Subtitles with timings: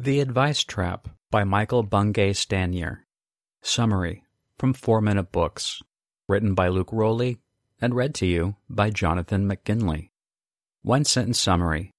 [0.00, 2.98] The Advice Trap by Michael Bungay Stanier.
[3.62, 4.22] Summary
[4.56, 5.82] from 4 Minute Books.
[6.28, 7.38] Written by Luke Rowley
[7.80, 10.10] and read to you by Jonathan McGinley.
[10.82, 11.90] One sentence summary.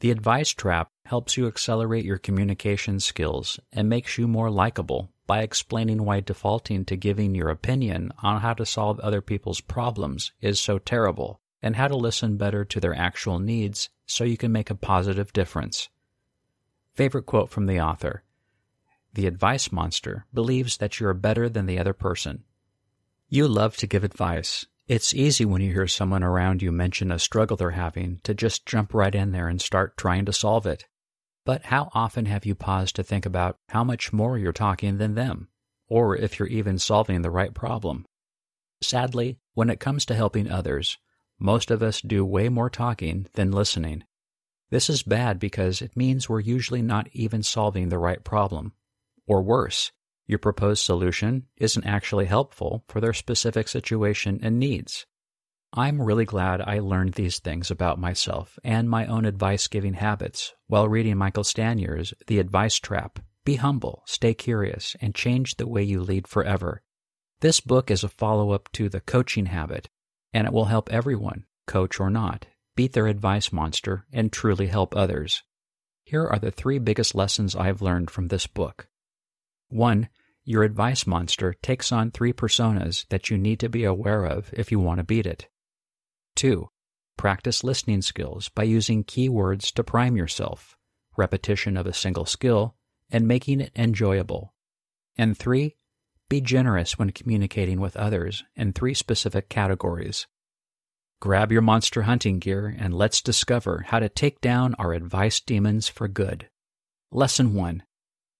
[0.00, 5.42] The Advice Trap helps you accelerate your communication skills and makes you more likable by
[5.42, 10.58] explaining why defaulting to giving your opinion on how to solve other people's problems is
[10.58, 14.70] so terrible and how to listen better to their actual needs so you can make
[14.70, 15.90] a positive difference.
[16.96, 18.22] Favorite quote from the author
[19.12, 22.44] The advice monster believes that you're better than the other person.
[23.28, 24.64] You love to give advice.
[24.88, 28.64] It's easy when you hear someone around you mention a struggle they're having to just
[28.64, 30.86] jump right in there and start trying to solve it.
[31.44, 35.16] But how often have you paused to think about how much more you're talking than
[35.16, 35.48] them,
[35.88, 38.06] or if you're even solving the right problem?
[38.80, 40.96] Sadly, when it comes to helping others,
[41.38, 44.04] most of us do way more talking than listening.
[44.70, 48.72] This is bad because it means we're usually not even solving the right problem.
[49.26, 49.92] Or worse,
[50.26, 55.06] your proposed solution isn't actually helpful for their specific situation and needs.
[55.72, 60.54] I'm really glad I learned these things about myself and my own advice giving habits
[60.66, 65.82] while reading Michael Stanier's The Advice Trap Be Humble, Stay Curious, and Change the Way
[65.82, 66.82] You Lead Forever.
[67.40, 69.88] This book is a follow up to The Coaching Habit,
[70.32, 72.46] and it will help everyone, coach or not,
[72.76, 75.42] beat their advice monster, and truly help others.
[76.04, 78.88] Here are the three biggest lessons I've learned from this book.
[79.70, 80.08] 1.
[80.44, 84.70] Your advice monster takes on three personas that you need to be aware of if
[84.70, 85.48] you want to beat it.
[86.36, 86.68] 2.
[87.16, 90.76] Practice listening skills by using keywords to prime yourself,
[91.16, 92.76] repetition of a single skill,
[93.10, 94.54] and making it enjoyable.
[95.16, 95.74] And 3.
[96.28, 100.26] Be generous when communicating with others in three specific categories
[101.20, 105.88] Grab your monster hunting gear and let's discover how to take down our advice demons
[105.88, 106.48] for good.
[107.10, 107.82] Lesson 1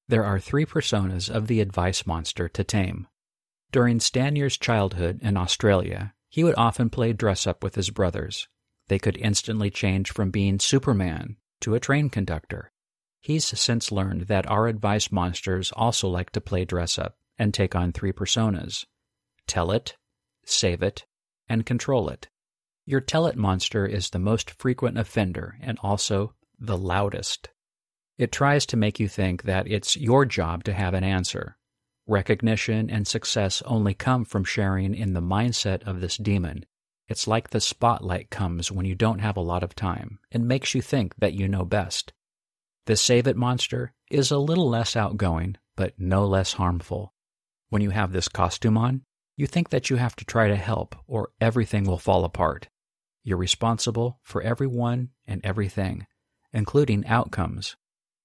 [0.08, 3.06] There are three personas of the advice monster to tame.
[3.72, 8.46] During Stanier's childhood in Australia, he would often play dress up with his brothers.
[8.88, 12.72] They could instantly change from being Superman to a train conductor.
[13.20, 17.74] He's since learned that our advice monsters also like to play dress up and take
[17.74, 18.84] on three personas
[19.46, 19.96] tell it,
[20.44, 21.06] save it,
[21.48, 22.28] and control it.
[22.88, 27.48] Your tell it monster is the most frequent offender and also the loudest.
[28.16, 31.58] It tries to make you think that it's your job to have an answer.
[32.06, 36.64] Recognition and success only come from sharing in the mindset of this demon.
[37.08, 40.72] It's like the spotlight comes when you don't have a lot of time and makes
[40.72, 42.12] you think that you know best.
[42.84, 47.12] The Save It monster is a little less outgoing, but no less harmful.
[47.68, 49.02] When you have this costume on,
[49.36, 52.68] you think that you have to try to help or everything will fall apart.
[53.26, 56.06] You're responsible for everyone and everything,
[56.52, 57.74] including outcomes.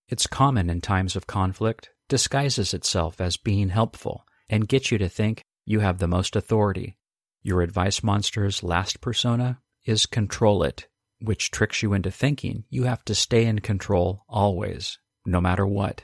[0.08, 5.10] It's common in times of conflict, disguises itself as being helpful, and gets you to
[5.10, 7.00] think you have the most authority.
[7.42, 10.88] Your advice monster's last persona is control it,
[11.20, 16.04] which tricks you into thinking you have to stay in control always, no matter what.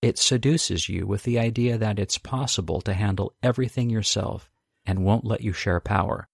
[0.00, 4.48] It seduces you with the idea that it's possible to handle everything yourself
[4.86, 6.28] and won't let you share power.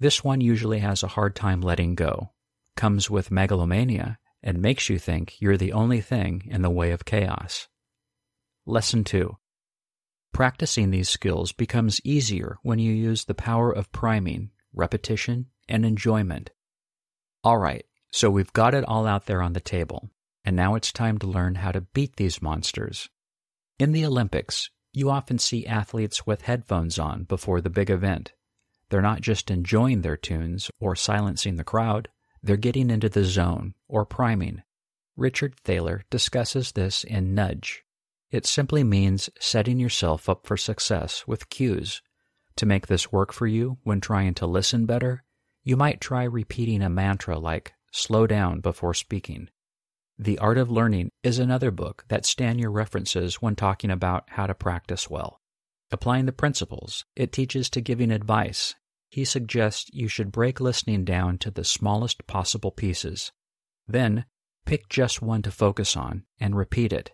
[0.00, 2.30] This one usually has a hard time letting go,
[2.74, 7.04] comes with megalomania, and makes you think you're the only thing in the way of
[7.04, 7.68] chaos.
[8.64, 9.36] Lesson 2
[10.32, 16.50] Practicing these skills becomes easier when you use the power of priming, repetition, and enjoyment.
[17.44, 20.08] All right, so we've got it all out there on the table,
[20.46, 23.10] and now it's time to learn how to beat these monsters.
[23.78, 28.32] In the Olympics, you often see athletes with headphones on before the big event.
[28.90, 32.08] They're not just enjoying their tunes or silencing the crowd,
[32.42, 34.62] they're getting into the zone or priming.
[35.16, 37.84] Richard Thaler discusses this in Nudge.
[38.30, 42.02] It simply means setting yourself up for success with cues.
[42.56, 45.24] To make this work for you when trying to listen better,
[45.62, 49.48] you might try repeating a mantra like, slow down before speaking.
[50.18, 54.54] The Art of Learning is another book that Stanier references when talking about how to
[54.54, 55.40] practice well.
[55.90, 58.74] Applying the principles, it teaches to giving advice
[59.10, 63.32] he suggests you should break listening down to the smallest possible pieces.
[63.86, 64.24] Then,
[64.64, 67.10] pick just one to focus on and repeat it.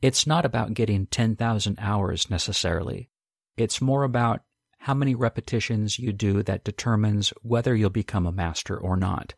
[0.00, 3.10] It's not about getting 10,000 hours necessarily.
[3.56, 4.42] It's more about
[4.78, 9.34] how many repetitions you do that determines whether you'll become a master or not.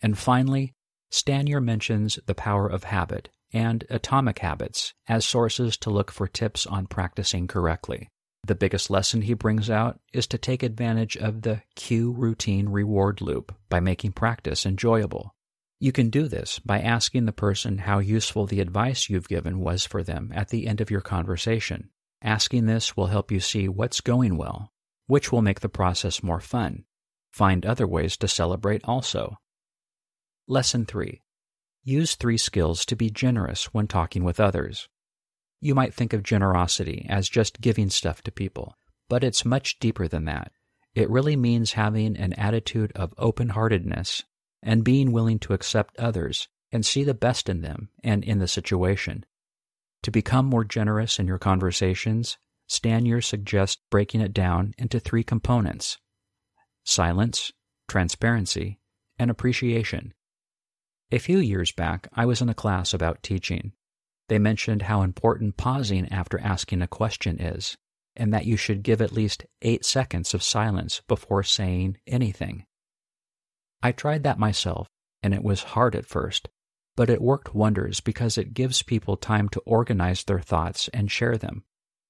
[0.00, 0.74] And finally,
[1.10, 6.66] Stanier mentions the power of habit and atomic habits as sources to look for tips
[6.66, 8.08] on practicing correctly.
[8.44, 13.20] The biggest lesson he brings out is to take advantage of the cue routine reward
[13.20, 15.36] loop by making practice enjoyable.
[15.78, 19.86] You can do this by asking the person how useful the advice you've given was
[19.86, 21.90] for them at the end of your conversation.
[22.20, 24.72] Asking this will help you see what's going well,
[25.06, 26.84] which will make the process more fun.
[27.32, 29.38] Find other ways to celebrate also.
[30.48, 31.20] Lesson 3
[31.84, 34.88] Use three skills to be generous when talking with others.
[35.64, 38.76] You might think of generosity as just giving stuff to people,
[39.08, 40.50] but it's much deeper than that.
[40.92, 44.24] It really means having an attitude of open heartedness
[44.60, 48.48] and being willing to accept others and see the best in them and in the
[48.48, 49.24] situation.
[50.02, 52.38] To become more generous in your conversations,
[52.68, 55.98] Stanier suggests breaking it down into three components
[56.82, 57.52] silence,
[57.86, 58.80] transparency,
[59.16, 60.12] and appreciation.
[61.12, 63.74] A few years back, I was in a class about teaching.
[64.28, 67.76] They mentioned how important pausing after asking a question is,
[68.16, 72.64] and that you should give at least eight seconds of silence before saying anything.
[73.82, 74.86] I tried that myself,
[75.22, 76.48] and it was hard at first,
[76.96, 81.36] but it worked wonders because it gives people time to organize their thoughts and share
[81.36, 81.64] them.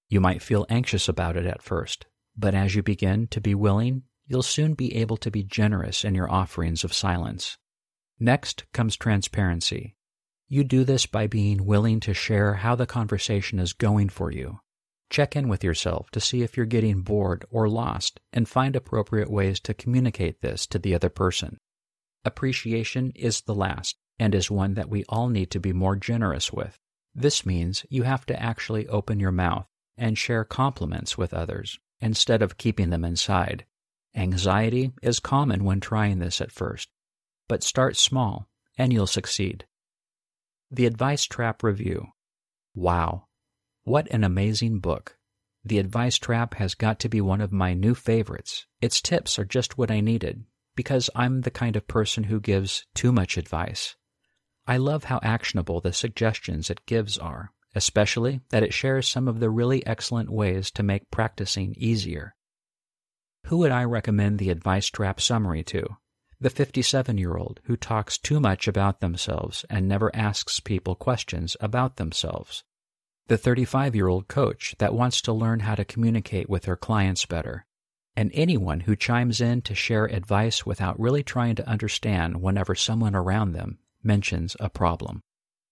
[0.08, 2.06] You might feel anxious about it at first,
[2.37, 6.15] but as you begin to be willing, you'll soon be able to be generous in
[6.15, 7.58] your offerings of silence.
[8.19, 9.97] Next comes transparency.
[10.52, 14.60] You do this by being willing to share how the conversation is going for you.
[15.08, 19.31] Check in with yourself to see if you're getting bored or lost and find appropriate
[19.31, 21.56] ways to communicate this to the other person.
[22.26, 26.52] Appreciation is the last and is one that we all need to be more generous
[26.52, 26.78] with.
[27.14, 29.64] This means you have to actually open your mouth
[29.96, 33.64] and share compliments with others instead of keeping them inside.
[34.14, 36.90] Anxiety is common when trying this at first,
[37.48, 39.64] but start small and you'll succeed.
[40.74, 42.06] The Advice Trap Review.
[42.74, 43.26] Wow,
[43.82, 45.19] what an amazing book!
[45.62, 48.64] The Advice Trap has got to be one of my new favorites.
[48.80, 52.86] Its tips are just what I needed because I'm the kind of person who gives
[52.94, 53.96] too much advice.
[54.66, 59.40] I love how actionable the suggestions it gives are, especially that it shares some of
[59.40, 62.34] the really excellent ways to make practicing easier.
[63.48, 65.98] Who would I recommend the Advice Trap summary to?
[66.43, 71.56] The 57 year old who talks too much about themselves and never asks people questions
[71.61, 72.65] about themselves.
[73.29, 77.27] The 35 year old coach that wants to learn how to communicate with her clients
[77.27, 77.65] better
[78.17, 83.15] and anyone who chimes in to share advice without really trying to understand whenever someone
[83.15, 85.23] around them mentions a problem.